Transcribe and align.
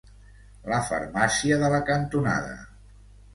La 0.71 0.79
farmàcia 0.87 1.59
de 1.65 1.69
la 1.75 1.83
cantonada. 1.91 2.57